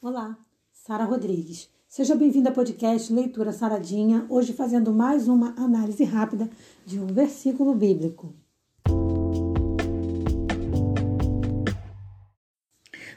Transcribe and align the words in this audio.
Olá, 0.00 0.38
Sara 0.72 1.02
Rodrigues. 1.02 1.68
Seja 1.88 2.14
bem-vinda 2.14 2.50
ao 2.50 2.54
podcast 2.54 3.12
Leitura 3.12 3.50
Saradinha, 3.50 4.24
hoje 4.28 4.52
fazendo 4.52 4.92
mais 4.94 5.26
uma 5.26 5.52
análise 5.58 6.04
rápida 6.04 6.48
de 6.86 7.00
um 7.00 7.06
versículo 7.08 7.74
bíblico. 7.74 8.32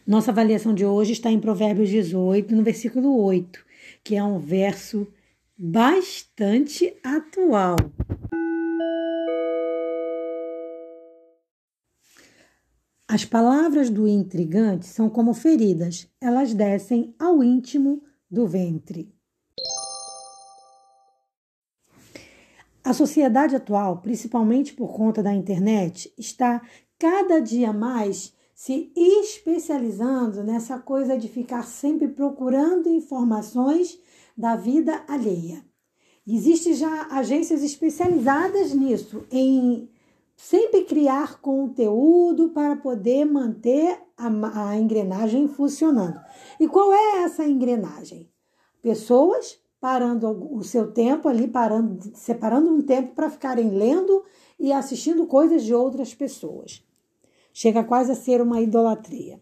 Nossa 0.08 0.32
avaliação 0.32 0.74
de 0.74 0.84
hoje 0.84 1.14
está 1.14 1.30
em 1.30 1.40
Provérbios 1.40 1.88
18, 1.88 2.56
no 2.56 2.64
versículo 2.64 3.16
8, 3.26 3.64
que 4.04 4.16
é 4.16 4.24
um 4.24 4.40
verso 4.40 5.08
bastante 5.56 6.98
atual. 7.04 7.76
As 13.14 13.26
palavras 13.26 13.90
do 13.90 14.08
intrigante 14.08 14.88
são 14.88 15.10
como 15.10 15.34
feridas, 15.34 16.08
elas 16.22 16.54
descem 16.54 17.14
ao 17.20 17.44
íntimo 17.44 18.02
do 18.30 18.48
ventre. 18.48 19.14
A 22.82 22.94
sociedade 22.94 23.54
atual, 23.54 23.98
principalmente 23.98 24.74
por 24.74 24.94
conta 24.94 25.22
da 25.22 25.34
internet, 25.34 26.10
está 26.18 26.66
cada 26.98 27.42
dia 27.42 27.74
mais 27.74 28.34
se 28.56 28.94
especializando 28.96 30.42
nessa 30.42 30.80
coisa 30.80 31.18
de 31.18 31.28
ficar 31.28 31.64
sempre 31.64 32.08
procurando 32.08 32.88
informações 32.88 34.00
da 34.38 34.56
vida 34.56 35.04
alheia. 35.06 35.62
Existem 36.26 36.76
já 36.76 37.08
agências 37.12 37.62
especializadas 37.62 38.74
nisso, 38.74 39.26
em 39.30 39.90
sempre 40.42 40.82
criar 40.82 41.40
conteúdo 41.40 42.50
para 42.50 42.76
poder 42.76 43.26
manter 43.26 44.00
a, 44.18 44.70
a 44.70 44.78
engrenagem 44.78 45.48
funcionando. 45.48 46.20
E 46.60 46.68
qual 46.68 46.92
é 46.92 47.22
essa 47.22 47.46
engrenagem? 47.46 48.28
Pessoas 48.82 49.60
parando 49.80 50.50
o 50.52 50.64
seu 50.64 50.92
tempo 50.92 51.30
ali, 51.30 51.48
parando, 51.48 52.12
separando 52.16 52.74
um 52.74 52.82
tempo 52.82 53.14
para 53.14 53.30
ficarem 53.30 53.70
lendo 53.70 54.24
e 54.60 54.74
assistindo 54.74 55.28
coisas 55.28 55.64
de 55.64 55.76
outras 55.76 56.16
pessoas. 56.16 56.84
Chega 57.54 57.84
quase 57.84 58.12
a 58.12 58.16
ser 58.16 58.42
uma 58.42 58.62
idolatria. 58.62 59.40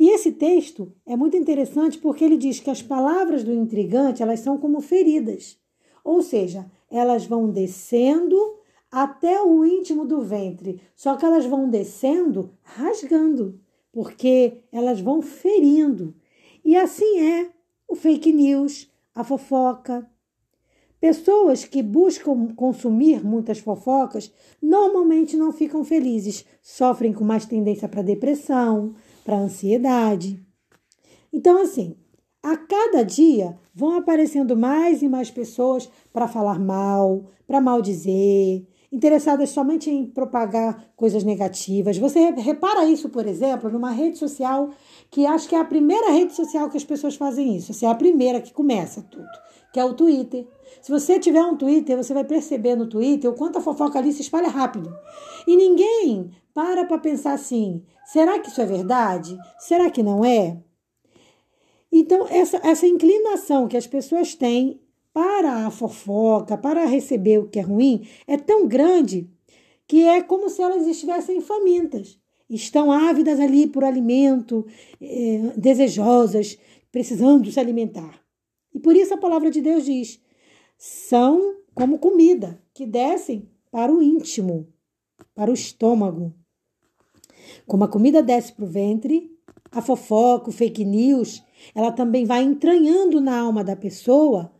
E 0.00 0.08
esse 0.08 0.32
texto 0.32 0.90
é 1.04 1.16
muito 1.16 1.36
interessante 1.36 1.98
porque 1.98 2.24
ele 2.24 2.38
diz 2.38 2.60
que 2.60 2.70
as 2.70 2.80
palavras 2.80 3.44
do 3.44 3.52
intrigante, 3.52 4.22
elas 4.22 4.40
são 4.40 4.56
como 4.56 4.80
feridas. 4.80 5.58
Ou 6.02 6.22
seja, 6.22 6.64
elas 6.90 7.26
vão 7.26 7.50
descendo 7.50 8.57
até 8.90 9.42
o 9.42 9.64
íntimo 9.64 10.04
do 10.04 10.20
ventre. 10.22 10.80
Só 10.94 11.16
que 11.16 11.24
elas 11.24 11.46
vão 11.46 11.68
descendo 11.68 12.50
rasgando, 12.62 13.60
porque 13.92 14.62
elas 14.72 15.00
vão 15.00 15.22
ferindo. 15.22 16.14
E 16.64 16.76
assim 16.76 17.20
é 17.20 17.50
o 17.86 17.94
fake 17.94 18.32
news, 18.32 18.90
a 19.14 19.24
fofoca. 19.24 20.08
Pessoas 21.00 21.64
que 21.64 21.80
buscam 21.80 22.48
consumir 22.54 23.24
muitas 23.24 23.60
fofocas 23.60 24.32
normalmente 24.60 25.36
não 25.36 25.52
ficam 25.52 25.84
felizes, 25.84 26.44
sofrem 26.60 27.12
com 27.12 27.24
mais 27.24 27.46
tendência 27.46 27.88
para 27.88 28.02
depressão, 28.02 28.94
para 29.24 29.38
ansiedade. 29.38 30.44
Então, 31.32 31.62
assim, 31.62 31.96
a 32.42 32.56
cada 32.56 33.04
dia 33.04 33.56
vão 33.72 33.96
aparecendo 33.96 34.56
mais 34.56 35.00
e 35.00 35.08
mais 35.08 35.30
pessoas 35.30 35.88
para 36.12 36.26
falar 36.26 36.58
mal, 36.58 37.26
para 37.46 37.60
maldizer, 37.60 38.66
interessadas 38.90 39.50
somente 39.50 39.90
em 39.90 40.06
propagar 40.06 40.92
coisas 40.96 41.22
negativas. 41.22 41.98
Você 41.98 42.30
repara 42.30 42.86
isso, 42.86 43.08
por 43.08 43.26
exemplo, 43.26 43.70
numa 43.70 43.90
rede 43.90 44.18
social 44.18 44.70
que 45.10 45.26
acho 45.26 45.48
que 45.48 45.54
é 45.54 45.60
a 45.60 45.64
primeira 45.64 46.10
rede 46.10 46.34
social 46.34 46.68
que 46.70 46.76
as 46.76 46.84
pessoas 46.84 47.14
fazem 47.14 47.56
isso. 47.56 47.72
Assim, 47.72 47.86
é 47.86 47.90
a 47.90 47.94
primeira 47.94 48.40
que 48.40 48.52
começa 48.52 49.02
tudo, 49.02 49.28
que 49.72 49.78
é 49.78 49.84
o 49.84 49.94
Twitter. 49.94 50.46
Se 50.80 50.90
você 50.90 51.18
tiver 51.18 51.42
um 51.42 51.56
Twitter, 51.56 51.96
você 51.96 52.14
vai 52.14 52.24
perceber 52.24 52.76
no 52.76 52.88
Twitter 52.88 53.30
o 53.30 53.34
quanto 53.34 53.58
a 53.58 53.60
fofoca 53.60 53.98
ali 53.98 54.12
se 54.12 54.22
espalha 54.22 54.48
rápido. 54.48 54.94
E 55.46 55.56
ninguém 55.56 56.30
para 56.54 56.84
para 56.84 56.98
pensar 56.98 57.34
assim: 57.34 57.82
será 58.06 58.38
que 58.38 58.48
isso 58.48 58.60
é 58.60 58.66
verdade? 58.66 59.38
Será 59.58 59.90
que 59.90 60.02
não 60.02 60.24
é? 60.24 60.58
Então, 61.90 62.26
essa, 62.28 62.60
essa 62.62 62.86
inclinação 62.86 63.66
que 63.66 63.76
as 63.76 63.86
pessoas 63.86 64.34
têm 64.34 64.80
para 65.18 65.66
a 65.66 65.70
fofoca, 65.72 66.56
para 66.56 66.84
receber 66.84 67.38
o 67.38 67.48
que 67.48 67.58
é 67.58 67.62
ruim, 67.62 68.06
é 68.24 68.36
tão 68.36 68.68
grande 68.68 69.28
que 69.84 70.04
é 70.04 70.22
como 70.22 70.48
se 70.48 70.62
elas 70.62 70.86
estivessem 70.86 71.40
famintas. 71.40 72.20
Estão 72.48 72.92
ávidas 72.92 73.40
ali 73.40 73.66
por 73.66 73.82
alimento, 73.82 74.64
eh, 75.00 75.54
desejosas, 75.56 76.56
precisando 76.92 77.50
se 77.50 77.58
alimentar. 77.58 78.22
E 78.72 78.78
por 78.78 78.94
isso 78.94 79.12
a 79.12 79.16
palavra 79.16 79.50
de 79.50 79.60
Deus 79.60 79.86
diz: 79.86 80.22
são 80.78 81.56
como 81.74 81.98
comida 81.98 82.62
que 82.72 82.86
descem 82.86 83.50
para 83.72 83.92
o 83.92 84.00
íntimo, 84.00 84.68
para 85.34 85.50
o 85.50 85.54
estômago. 85.54 86.32
Como 87.66 87.82
a 87.82 87.88
comida 87.88 88.22
desce 88.22 88.52
para 88.52 88.64
o 88.64 88.68
ventre, 88.68 89.36
a 89.72 89.82
fofoca, 89.82 90.48
o 90.48 90.52
fake 90.52 90.84
news, 90.84 91.42
ela 91.74 91.90
também 91.90 92.24
vai 92.24 92.44
entranhando 92.44 93.20
na 93.20 93.36
alma 93.36 93.64
da 93.64 93.74
pessoa 93.74 94.56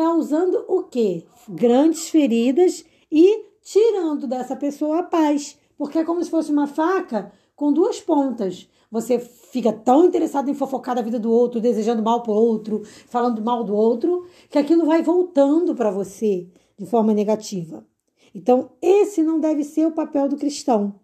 causando 0.00 0.64
o 0.66 0.84
quê? 0.84 1.26
Grandes 1.46 2.08
feridas 2.08 2.86
e 3.12 3.44
tirando 3.62 4.26
dessa 4.26 4.56
pessoa 4.56 5.00
a 5.00 5.02
paz, 5.02 5.58
porque 5.76 5.98
é 5.98 6.04
como 6.04 6.24
se 6.24 6.30
fosse 6.30 6.50
uma 6.50 6.66
faca 6.66 7.30
com 7.54 7.70
duas 7.70 8.00
pontas. 8.00 8.66
Você 8.90 9.18
fica 9.18 9.70
tão 9.70 10.06
interessado 10.06 10.48
em 10.48 10.54
fofocar 10.54 10.94
da 10.96 11.02
vida 11.02 11.18
do 11.18 11.30
outro, 11.30 11.60
desejando 11.60 12.02
mal 12.02 12.22
para 12.22 12.32
o 12.32 12.34
outro, 12.34 12.80
falando 13.08 13.42
mal 13.42 13.62
do 13.62 13.74
outro, 13.74 14.24
que 14.48 14.58
aquilo 14.58 14.86
vai 14.86 15.02
voltando 15.02 15.74
para 15.74 15.90
você 15.90 16.48
de 16.78 16.86
forma 16.86 17.12
negativa. 17.12 17.86
Então, 18.34 18.70
esse 18.80 19.22
não 19.22 19.38
deve 19.38 19.64
ser 19.64 19.86
o 19.86 19.92
papel 19.92 20.28
do 20.28 20.38
cristão. 20.38 20.94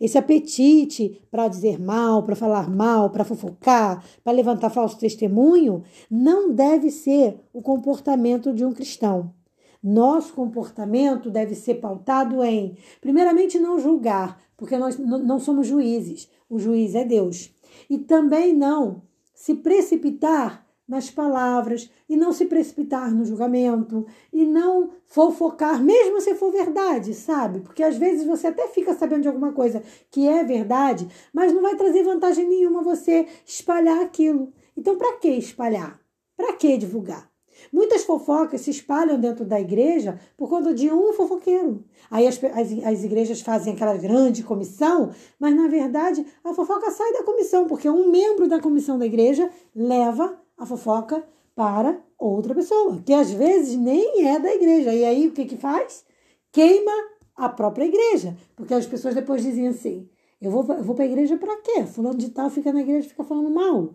Esse 0.00 0.16
apetite 0.16 1.20
para 1.30 1.46
dizer 1.46 1.78
mal, 1.78 2.22
para 2.22 2.34
falar 2.34 2.70
mal, 2.70 3.10
para 3.10 3.24
fofocar, 3.24 4.02
para 4.24 4.32
levantar 4.32 4.70
falso 4.70 4.98
testemunho, 4.98 5.82
não 6.10 6.50
deve 6.52 6.90
ser 6.90 7.38
o 7.52 7.60
comportamento 7.60 8.52
de 8.52 8.64
um 8.64 8.72
cristão. 8.72 9.34
Nosso 9.82 10.32
comportamento 10.32 11.30
deve 11.30 11.54
ser 11.54 11.74
pautado 11.74 12.42
em, 12.42 12.76
primeiramente, 13.00 13.58
não 13.58 13.78
julgar, 13.78 14.40
porque 14.56 14.78
nós 14.78 14.98
não 14.98 15.38
somos 15.38 15.66
juízes, 15.66 16.30
o 16.48 16.58
juiz 16.58 16.94
é 16.94 17.04
Deus. 17.04 17.54
E 17.88 17.98
também 17.98 18.54
não 18.54 19.02
se 19.34 19.54
precipitar 19.54 20.66
nas 20.90 21.08
palavras 21.08 21.88
e 22.08 22.16
não 22.16 22.32
se 22.32 22.46
precipitar 22.46 23.14
no 23.14 23.24
julgamento 23.24 24.04
e 24.32 24.44
não 24.44 24.90
fofocar, 25.06 25.80
mesmo 25.80 26.20
se 26.20 26.34
for 26.34 26.50
verdade, 26.50 27.14
sabe? 27.14 27.60
Porque 27.60 27.84
às 27.84 27.96
vezes 27.96 28.26
você 28.26 28.48
até 28.48 28.66
fica 28.66 28.92
sabendo 28.92 29.22
de 29.22 29.28
alguma 29.28 29.52
coisa 29.52 29.84
que 30.10 30.26
é 30.26 30.42
verdade, 30.42 31.06
mas 31.32 31.52
não 31.52 31.62
vai 31.62 31.76
trazer 31.76 32.02
vantagem 32.02 32.44
nenhuma 32.44 32.82
você 32.82 33.28
espalhar 33.46 34.00
aquilo. 34.00 34.52
Então, 34.76 34.98
para 34.98 35.16
que 35.18 35.28
espalhar? 35.28 36.00
Para 36.36 36.54
que 36.54 36.76
divulgar? 36.76 37.30
Muitas 37.72 38.02
fofocas 38.02 38.62
se 38.62 38.70
espalham 38.70 39.20
dentro 39.20 39.44
da 39.44 39.60
igreja 39.60 40.18
por 40.36 40.48
conta 40.48 40.74
de 40.74 40.90
um 40.90 41.12
fofoqueiro. 41.12 41.84
Aí 42.10 42.26
as, 42.26 42.42
as, 42.42 42.84
as, 42.84 43.04
igrejas 43.04 43.42
fazem 43.42 43.74
aquela 43.74 43.96
grande 43.96 44.42
comissão, 44.42 45.12
mas 45.38 45.54
na 45.54 45.68
verdade 45.68 46.26
a 46.42 46.52
fofoca 46.52 46.90
sai 46.90 47.12
da 47.12 47.22
comissão, 47.22 47.66
porque 47.66 47.88
um 47.88 48.10
membro 48.10 48.48
da 48.48 48.60
comissão 48.60 48.98
da 48.98 49.06
igreja 49.06 49.48
leva 49.74 50.39
a 50.60 50.66
fofoca 50.66 51.24
para 51.56 51.98
outra 52.18 52.54
pessoa, 52.54 53.02
que 53.04 53.14
às 53.14 53.30
vezes 53.30 53.76
nem 53.76 54.28
é 54.28 54.38
da 54.38 54.54
igreja. 54.54 54.94
E 54.94 55.04
aí 55.04 55.26
o 55.26 55.32
que 55.32 55.46
que 55.46 55.56
faz? 55.56 56.04
Queima 56.52 56.92
a 57.34 57.48
própria 57.48 57.86
igreja, 57.86 58.36
porque 58.54 58.74
as 58.74 58.86
pessoas 58.86 59.14
depois 59.14 59.42
dizem 59.42 59.68
assim: 59.68 60.06
eu 60.40 60.50
vou, 60.50 60.64
eu 60.74 60.84
vou 60.84 60.94
para 60.94 61.04
a 61.04 61.08
igreja 61.08 61.38
para 61.38 61.56
quê? 61.62 61.86
Fulano 61.86 62.18
de 62.18 62.28
tal 62.28 62.50
fica 62.50 62.72
na 62.72 62.82
igreja 62.82 63.08
fica 63.08 63.24
falando 63.24 63.50
mal. 63.50 63.94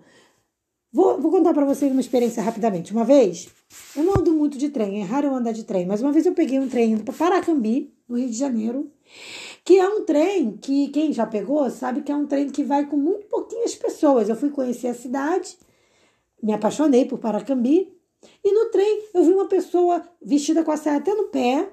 Vou, 0.91 1.21
vou 1.21 1.29
contar 1.29 1.53
para 1.53 1.65
vocês 1.65 1.91
uma 1.91 2.01
experiência 2.01 2.41
rapidamente. 2.41 2.94
Uma 2.94 3.03
vez, 3.03 3.50
eu 3.95 4.03
não 4.03 4.13
ando 4.13 4.33
muito 4.33 4.57
de 4.57 4.69
trem, 4.69 5.01
é 5.01 5.03
raro 5.03 5.27
eu 5.27 5.35
andar 5.35 5.51
de 5.51 5.65
trem, 5.65 5.85
mas 5.85 6.01
uma 6.01 6.11
vez 6.11 6.25
eu 6.25 6.33
peguei 6.33 6.57
um 6.57 6.69
trem 6.69 6.94
indo 6.94 7.03
para 7.03 7.13
Paracambi, 7.13 7.94
no 8.07 8.18
Rio 8.18 8.29
de 8.29 8.38
Janeiro, 8.38 8.89
que 9.63 9.77
é 9.77 9.88
um 9.88 10.06
trem 10.06 10.53
que 10.57 10.88
quem 10.88 11.11
já 11.11 11.27
pegou 11.27 11.69
sabe 11.69 12.01
que 12.01 12.11
é 12.11 12.15
um 12.15 12.25
trem 12.25 12.50
que 12.50 12.63
vai 12.63 12.85
com 12.85 12.95
muito 12.95 13.27
pouquinhas 13.27 13.75
pessoas. 13.75 14.29
Eu 14.29 14.35
fui 14.35 14.50
conhecer 14.50 14.88
a 14.88 14.94
cidade 14.94 15.57
me 16.41 16.53
apaixonei 16.53 17.05
por 17.05 17.19
Paracambi. 17.19 17.93
E 18.43 18.51
no 18.51 18.71
trem 18.71 19.03
eu 19.13 19.23
vi 19.23 19.31
uma 19.31 19.47
pessoa 19.47 20.01
vestida 20.21 20.63
com 20.63 20.71
a 20.71 20.77
saia 20.77 20.97
até 20.97 21.13
no 21.13 21.25
pé 21.25 21.69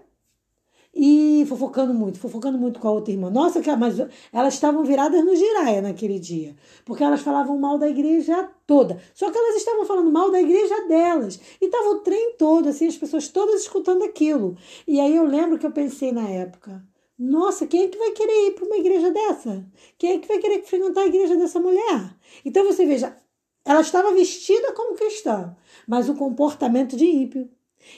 e 0.95 1.45
fofocando 1.49 1.95
muito, 1.95 2.19
fofocando 2.19 2.59
muito 2.59 2.79
com 2.79 2.89
a 2.89 2.93
outra 2.93 3.13
irmã. 3.13 3.31
Nossa, 3.31 3.63
que, 3.63 3.75
mas 3.77 3.97
elas 4.33 4.55
estavam 4.55 4.85
viradas 4.85 5.25
no 5.25 5.35
giraia 5.35 5.81
naquele 5.81 6.19
dia, 6.19 6.55
porque 6.85 7.03
elas 7.03 7.23
falavam 7.23 7.57
mal 7.59 7.79
da 7.79 7.89
igreja 7.89 8.51
toda. 8.67 9.01
Só 9.15 9.31
que 9.31 9.39
elas 9.39 9.57
estavam 9.57 9.87
falando 9.87 10.11
mal 10.13 10.31
da 10.31 10.41
igreja 10.41 10.87
delas. 10.87 11.41
E 11.61 11.69
tava 11.69 11.89
o 11.91 12.01
trem 12.01 12.35
todo, 12.37 12.69
assim, 12.69 12.87
as 12.87 12.97
pessoas 12.97 13.29
todas 13.29 13.63
escutando 13.63 14.05
aquilo. 14.05 14.57
E 14.87 15.01
aí 15.01 15.17
eu 15.17 15.25
lembro 15.25 15.59
que 15.59 15.67
eu 15.67 15.73
pensei 15.73 16.13
na 16.13 16.29
época, 16.29 16.85
nossa, 17.19 17.67
quem 17.67 17.85
é 17.85 17.89
que 17.89 17.99
vai 17.99 18.11
querer 18.11 18.49
ir 18.49 18.51
para 18.53 18.67
uma 18.67 18.77
igreja 18.77 19.11
dessa? 19.11 19.65
Quem 19.97 20.13
é 20.13 20.19
que 20.19 20.29
vai 20.29 20.39
querer 20.39 20.63
frequentar 20.63 21.03
a 21.03 21.07
igreja 21.07 21.37
dessa 21.37 21.61
mulher? 21.61 22.17
Então 22.45 22.65
você 22.65 22.85
veja, 22.85 23.17
Ela 23.65 23.81
estava 23.81 24.13
vestida 24.13 24.73
como 24.73 24.97
cristã, 24.97 25.57
mas 25.87 26.09
o 26.09 26.15
comportamento 26.15 26.97
de 26.97 27.05
ímpio. 27.05 27.49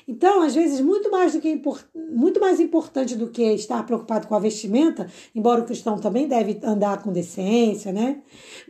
Então, 0.08 0.42
às 0.42 0.54
vezes, 0.54 0.80
muito 0.80 1.10
mais 1.10 1.32
do 1.32 1.40
que 1.40 1.62
muito 1.94 2.40
mais 2.40 2.58
importante 2.60 3.16
do 3.16 3.28
que 3.28 3.42
estar 3.54 3.84
preocupado 3.84 4.26
com 4.26 4.34
a 4.34 4.38
vestimenta, 4.38 5.10
embora 5.34 5.60
o 5.60 5.66
cristão 5.66 5.98
também 5.98 6.26
deve 6.26 6.58
andar 6.62 7.02
com 7.02 7.12
decência, 7.12 7.92
né? 7.92 8.22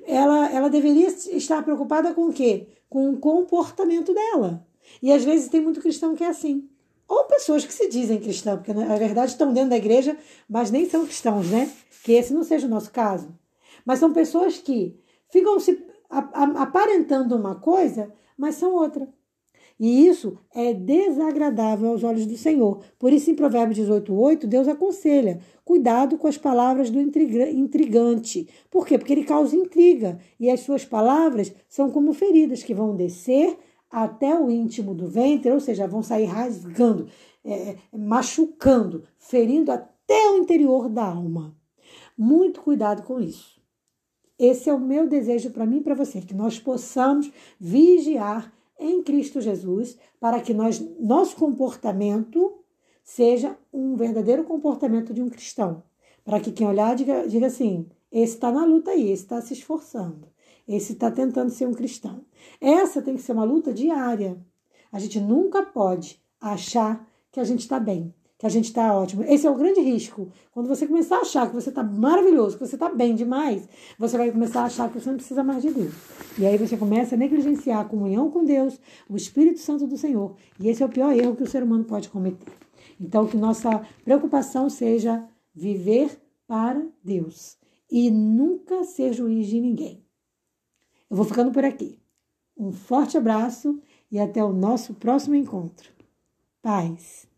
Ela, 0.07 0.51
ela 0.51 0.69
deveria 0.69 1.09
estar 1.09 1.63
preocupada 1.63 2.13
com 2.15 2.29
o 2.29 2.33
quê? 2.33 2.69
Com 2.89 3.11
o 3.11 3.17
comportamento 3.17 4.13
dela. 4.13 4.67
E 5.03 5.13
às 5.13 5.25
vezes 5.25 5.49
tem 5.49 5.61
muito 5.61 5.81
cristão 5.81 6.15
que 6.15 6.25
é 6.25 6.29
assim. 6.29 6.69
Ou 7.09 7.25
pessoas 7.25 7.65
que 7.65 7.73
se 7.73 7.89
dizem 7.89 8.19
cristãos, 8.19 8.57
porque 8.57 8.73
na 8.73 8.97
verdade 8.97 9.33
estão 9.33 9.53
dentro 9.53 9.71
da 9.71 9.77
igreja, 9.77 10.17
mas 10.49 10.71
nem 10.71 10.89
são 10.89 11.05
cristãos, 11.05 11.49
né? 11.49 11.71
Que 12.03 12.13
esse 12.13 12.33
não 12.33 12.43
seja 12.43 12.67
o 12.67 12.71
nosso 12.71 12.91
caso. 12.91 13.29
Mas 13.85 13.99
são 13.99 14.13
pessoas 14.13 14.59
que 14.59 14.97
ficam 15.31 15.61
se 15.61 15.75
aparentando 16.57 17.37
uma 17.37 17.55
coisa, 17.57 18.13
mas 18.37 18.55
são 18.57 18.75
outra. 18.75 19.09
E 19.79 20.07
isso 20.07 20.39
é 20.55 20.73
desagradável 20.73 21.91
aos 21.91 22.05
olhos 22.05 22.27
do 22.27 22.37
Senhor. 22.37 22.81
Por 22.99 23.13
isso, 23.13 23.31
em 23.31 23.35
Provérbios 23.35 23.79
18,8, 23.79 24.47
Deus 24.47 24.69
aconselha: 24.69 25.41
cuidado 25.65 26.17
com 26.17 26.29
as 26.29 26.39
palavras 26.39 26.91
do 26.91 27.01
intrigante. 27.01 28.49
Por 28.71 28.87
quê? 28.87 28.97
Porque 28.97 29.13
ele 29.13 29.25
causa 29.25 29.57
intriga. 29.57 30.19
E 30.39 30.49
as 30.49 30.61
suas 30.61 30.85
palavras 30.85 31.53
são 31.69 31.91
como 31.91 32.13
feridas 32.13 32.63
que 32.63 32.73
vão 32.73 32.95
descer 32.95 33.59
até 33.91 34.39
o 34.39 34.51
íntimo 34.51 34.95
do 34.95 35.09
ventre, 35.09 35.51
ou 35.51 35.61
seja, 35.61 35.87
vão 35.87 36.03
sair 36.03 36.25
rasgando, 36.25 37.09
é, 37.45 37.77
machucando, 37.93 39.05
ferindo 39.19 39.71
até 39.73 40.31
o 40.31 40.39
interior 40.39 40.89
da 40.89 41.05
alma. 41.05 41.57
Muito 42.17 42.61
cuidado 42.61 43.03
com 43.03 43.21
isso. 43.21 43.54
Esse 44.39 44.69
é 44.69 44.75
o 44.75 44.81
meu 44.81 45.09
desejo 45.09 45.51
para 45.51 45.67
mim 45.67 45.79
e 45.79 45.83
para 45.83 45.95
você, 45.95 46.21
que 46.21 46.35
nós 46.35 46.59
possamos 46.59 47.31
vigiar 47.59 48.53
em 48.79 49.03
Cristo 49.03 49.41
Jesus, 49.41 49.97
para 50.19 50.41
que 50.41 50.53
nós, 50.53 50.81
nosso 50.99 51.37
comportamento 51.37 52.59
seja 53.03 53.57
um 53.73 53.95
verdadeiro 53.95 54.45
comportamento 54.45 55.15
de 55.15 55.23
um 55.23 55.29
cristão. 55.29 55.83
Para 56.25 56.41
que 56.41 56.51
quem 56.51 56.67
olhar 56.67 56.97
diga, 56.97 57.29
diga 57.29 57.47
assim: 57.47 57.87
esse 58.11 58.35
está 58.35 58.51
na 58.51 58.65
luta 58.65 58.91
aí, 58.91 59.11
esse 59.11 59.23
está 59.23 59.41
se 59.41 59.53
esforçando, 59.53 60.29
esse 60.67 60.95
está 60.95 61.11
tentando 61.11 61.51
ser 61.51 61.69
um 61.69 61.75
cristão. 61.75 62.25
Essa 62.61 63.03
tem 63.03 63.15
que 63.15 63.23
ser 63.23 63.33
uma 63.33 63.45
luta 63.45 63.73
diária. 63.73 64.39
A 64.91 64.99
gente 64.99 65.21
nunca 65.21 65.63
pode 65.63 66.21
achar 66.41 67.07
que 67.31 67.39
a 67.39 67.45
gente 67.45 67.61
está 67.61 67.79
bem 67.79 68.15
que 68.45 68.49
a 68.49 68.51
gente 68.51 68.67
está 68.67 68.95
ótimo. 68.95 69.25
Esse 69.25 69.47
é 69.47 69.51
o 69.51 69.55
grande 69.55 69.81
risco. 69.81 70.29
Quando 70.53 70.69
você 70.69 70.87
começar 70.87 71.17
a 71.17 71.21
achar 71.21 71.49
que 71.49 71.55
você 71.55 71.71
está 71.71 71.83
maravilhoso, 71.83 72.59
que 72.59 72.67
você 72.67 72.77
está 72.77 72.91
bem 72.91 73.15
demais, 73.15 73.67
você 73.99 74.19
vai 74.19 74.31
começar 74.31 74.61
a 74.61 74.65
achar 74.67 74.91
que 74.91 75.01
você 75.01 75.09
não 75.09 75.17
precisa 75.17 75.43
mais 75.43 75.63
de 75.63 75.71
Deus. 75.71 75.95
E 76.39 76.45
aí 76.45 76.59
você 76.59 76.77
começa 76.77 77.15
a 77.15 77.19
negligenciar 77.19 77.81
a 77.81 77.85
comunhão 77.87 78.31
com 78.31 78.45
Deus, 78.45 78.79
o 79.09 79.17
Espírito 79.17 79.61
Santo 79.61 79.87
do 79.87 79.97
Senhor. 79.97 80.37
E 80.61 80.69
esse 80.69 80.83
é 80.83 80.87
o 80.87 80.91
pior 80.91 81.17
erro 81.17 81.35
que 81.35 81.43
o 81.43 81.49
ser 81.49 81.63
humano 81.63 81.85
pode 81.85 82.11
cometer. 82.11 82.53
Então, 83.01 83.27
que 83.27 83.35
nossa 83.35 83.81
preocupação 84.05 84.69
seja 84.69 85.27
viver 85.55 86.21
para 86.47 86.87
Deus 87.03 87.57
e 87.91 88.11
nunca 88.11 88.85
ser 88.85 89.15
juiz 89.15 89.47
de 89.47 89.59
ninguém. 89.59 90.05
Eu 91.09 91.17
vou 91.17 91.25
ficando 91.25 91.51
por 91.51 91.65
aqui. 91.65 91.99
Um 92.55 92.73
forte 92.73 93.17
abraço 93.17 93.81
e 94.13 94.19
até 94.19 94.45
o 94.45 94.53
nosso 94.53 94.93
próximo 94.93 95.35
encontro. 95.35 95.91
Paz. 96.61 97.33